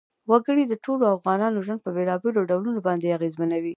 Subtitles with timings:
[0.29, 3.69] وګړي د ټولو افغانانو ژوند په بېلابېلو ډولونو باندې اغېزمنوي.